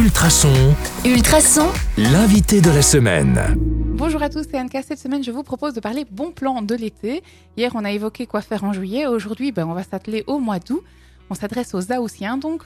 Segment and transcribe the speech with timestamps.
[0.00, 0.74] Ultrason,
[1.04, 1.68] Ultrason,
[1.98, 3.38] l'invité de la semaine.
[3.58, 4.82] Bonjour à tous, c'est Anka.
[4.82, 7.22] Cette semaine, je vous propose de parler bon plan de l'été.
[7.58, 9.06] Hier, on a évoqué quoi faire en juillet.
[9.06, 10.82] Aujourd'hui, ben, on va s'atteler au mois d'août.
[11.28, 12.62] On s'adresse aux Aoussiens, donc.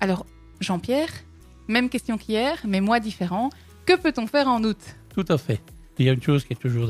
[0.00, 0.24] Alors,
[0.60, 1.10] Jean-Pierre,
[1.68, 3.50] même question qu'hier, mais mois différent.
[3.84, 4.78] Que peut-on faire en août?
[5.14, 5.60] Tout à fait.
[5.98, 6.86] Il y a une chose qui est toujours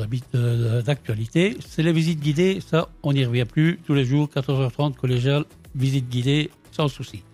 [0.85, 2.61] d'actualité, c'est les visites guidées.
[2.65, 3.81] Ça, on n'y revient plus.
[3.85, 5.43] Tous les jours, 14h30, collégial,
[5.75, 7.25] visite guidée, sans souci.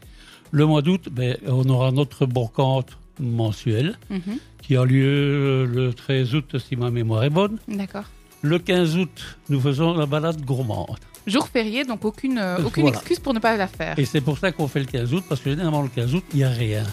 [0.52, 6.36] Le mois d'août, ben, on aura notre brocante mensuelle Mhm, qui a lieu le 13
[6.36, 7.58] août, si ma mémoire est bonne.
[7.68, 8.06] D'accord.
[8.42, 10.98] Le 15 août, nous faisons la balade gourmande.
[11.28, 12.98] Jour férié, donc aucune, euh, aucune Voilà.
[12.98, 14.00] excuse pour ne pas la faire.
[14.00, 16.24] Et c'est pour ça qu'on fait le 15 août, parce que généralement le 15 août,
[16.34, 16.84] il n'y a rien.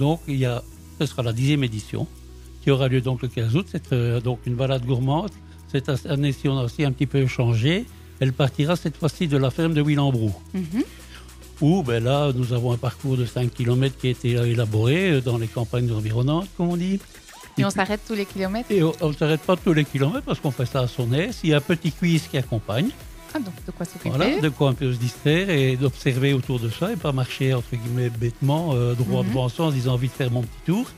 [0.00, 0.62] Donc, il y a,
[0.98, 2.06] ce sera la dixième édition,
[2.62, 3.66] qui aura lieu donc le 15 août.
[3.70, 5.30] C'est euh, donc une balade gourmande.
[5.70, 7.84] Cette année-ci, on a aussi un petit peu changé.
[8.18, 10.82] Elle partira cette fois-ci de la ferme de Willembrou, Mhm,
[11.60, 15.20] où ben là, nous avons un parcours de 5 km qui a été élaboré euh,
[15.20, 16.98] dans les campagnes environnantes, comme on dit.
[17.58, 18.70] Et on s'arrête tous les kilomètres?
[18.70, 21.40] Et on ne s'arrête pas tous les kilomètres parce qu'on fait ça à son aise.
[21.42, 22.88] Il y a un petit quiz qui accompagne.
[23.34, 24.08] Ah, donc de quoi s'occuper?
[24.08, 27.52] Voilà, de quoi un peu se distraire et d'observer autour de ça et pas marcher
[27.54, 29.28] entre guillemets bêtement euh, droit Mhm.
[29.28, 30.90] devant soi en se disant envie de faire mon petit tour.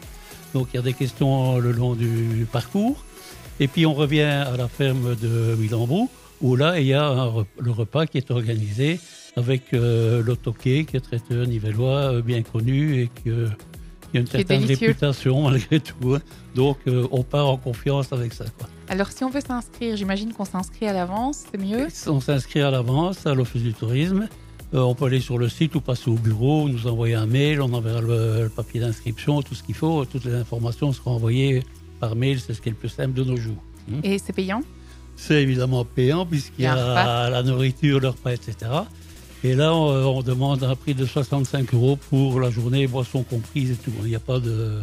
[0.54, 3.02] Donc il y a des questions le long du parcours.
[3.60, 6.08] Et puis on revient à la ferme de Willembrou
[6.40, 8.98] où là il y a un le repas qui est organisé
[9.36, 14.62] avec euh, l'autoquet qui est traiteur nivellois euh, bien connu et qui a une certaine
[14.62, 14.88] délicieux.
[14.88, 16.14] réputation malgré tout.
[16.14, 16.20] hein.
[16.54, 18.44] Donc euh, on part en confiance avec ça.
[18.58, 18.68] Quoi.
[18.88, 21.88] Alors, si on veut s'inscrire, j'imagine qu'on s'inscrit à l'avance, c'est mieux?
[22.08, 24.28] On s'inscrit à l'avance à l'Office du tourisme.
[24.74, 27.62] Euh, on peut aller sur le site ou passer au bureau, nous envoyer un mail,
[27.62, 30.04] on enverra le, le papier d'inscription, tout ce qu'il faut.
[30.04, 31.62] Toutes les informations seront envoyées
[32.00, 33.62] par mail, c'est ce qui est le plus simple de nos jours.
[34.02, 34.62] Et c'est payant?
[35.16, 38.54] C'est évidemment payant puisqu'il y a la nourriture, le repas, etc.
[39.44, 43.72] Et là, on, on demande un prix de 65 euros pour la journée, boissons comprises
[43.72, 43.92] et tout.
[44.02, 44.78] Il n'y a pas de...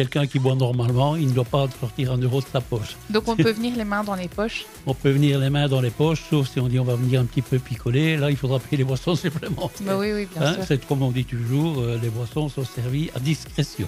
[0.00, 2.96] Quelqu'un qui boit normalement, il ne doit pas sortir un euro de sa poche.
[3.10, 4.64] Donc, on peut venir les mains dans les poches?
[4.86, 7.20] On peut venir les mains dans les poches, sauf si on dit on va venir
[7.20, 8.16] un petit peu picoler.
[8.16, 9.68] Là, il faudra payer les boissons supplémentaires.
[9.82, 10.64] Bah oui, oui, bien Hein, sûr.
[10.66, 13.86] c'est comme on dit toujours, euh, les boissons sont servies à discrétion.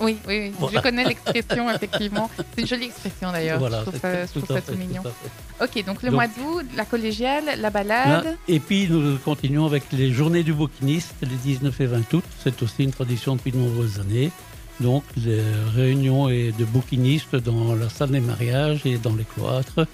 [0.00, 0.52] Oui, oui, oui.
[0.58, 0.76] Voilà.
[0.76, 2.28] Je connais l'expression, effectivement.
[2.36, 3.58] C'est une jolie expression d'ailleurs.
[3.58, 5.02] Voilà, je trouve c'est- ça, je tout trouve à ça tout fait, mignon.
[5.02, 5.64] tout.
[5.64, 8.36] Ok, donc le Donc- mois d'août, la collégiale, la Là, balade.
[8.48, 12.24] et puis nous continuons avec les journées du bouquiniste, les 19 et 20 août.
[12.42, 14.30] C'est aussi une tradition depuis de nombreuses années.
[14.80, 15.40] Donc les
[15.74, 19.86] réunions et de bouquinistes dans la salle des mariages et dans les cloîtres,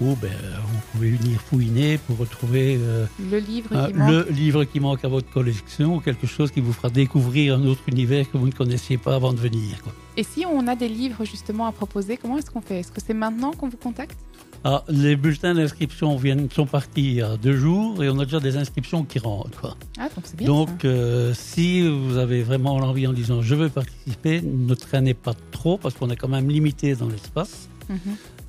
[0.00, 0.30] où ben,
[0.66, 4.10] vous pouvez venir fouiner pour retrouver euh, Le livre un- manque.
[4.10, 7.64] le livre qui manque à votre collection ou quelque chose qui vous fera découvrir un
[7.66, 9.80] autre univers que vous ne connaissiez pas avant de venir.
[9.82, 9.92] quoi.
[10.16, 12.80] Et si on a des livres justement à proposer, comment est-ce qu'on fait?
[12.80, 14.18] Est-ce que c'est maintenant qu'on vous contacte?
[14.64, 18.24] Ah, les bulletins d'inscription viennent, sont partis il y a deux jours et on a
[18.24, 19.60] déjà des inscriptions qui rentrent.
[19.60, 19.76] quoi.
[19.98, 20.46] Ah, donc c'est bien.
[20.46, 25.34] Donc, euh, si vous avez vraiment l'envie en disant je veux participer, ne traînez pas
[25.50, 27.68] trop parce qu'on est quand même limité dans l'espace.
[27.88, 27.98] Mhm.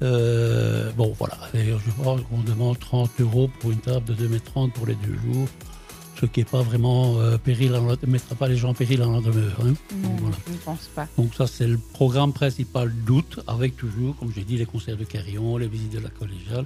[0.03, 1.37] Euh, bon, voilà.
[1.53, 4.95] D'ailleurs, je crois qu'on demande 30 euros pour une table de 2,30 m pour les
[4.95, 5.47] deux jours,
[6.23, 9.03] ce qui n'est pas vraiment euh, péril, en, ne mettra pas les gens en péril
[9.03, 9.57] en la demeure.
[9.61, 9.73] hein.
[9.95, 10.35] Non, Donc, voilà.
[10.47, 11.05] je ne pense pas.
[11.17, 15.03] Donc ça, c'est le programme principal d'août, avec toujours, comme j'ai dit, les concerts de
[15.03, 16.65] carillon, les visites de la collégiale,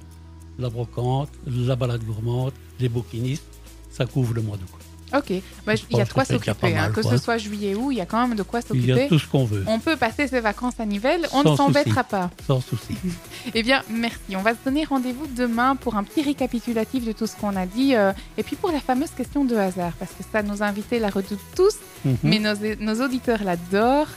[0.60, 3.42] la brocante, la balade gourmande, les bouquinistes.
[3.90, 4.68] Ça couvre le mois d'août.
[5.14, 5.32] Ok,
[5.66, 6.76] Bah, il y a de quoi s'occuper.
[6.76, 6.90] hein.
[6.94, 8.94] Que ce soit juillet ou, il y a quand même de quoi Il y a
[8.96, 9.08] s'occuper.
[9.08, 12.04] tout ce qu'on veut, On peut passer ses vacances à Nivelles, on Sans ne s'embêtera
[12.04, 12.30] pas.
[12.46, 12.94] sans souci.
[13.54, 14.18] Eh bien, merci.
[14.36, 17.64] On va se donner rendez-vous demain pour un petit récapitulatif de tout ce qu'on a
[17.66, 17.94] dit.
[17.94, 21.08] euh, et puis pour la fameuse question de hasard, parce que ça, nos invités la
[21.08, 22.16] redoutent tous, Mhm.
[22.22, 24.08] mais nos, nos auditeurs l'adorent.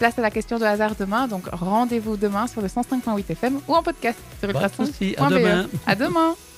[0.00, 3.74] Place à la question de hasard demain, donc rendez-vous demain sur le 105.8 FM ou
[3.76, 4.50] en podcast sur
[4.86, 5.14] souci.
[5.16, 5.66] À demain.
[5.86, 6.34] À demain.